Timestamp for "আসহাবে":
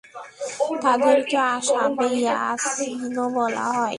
1.51-2.07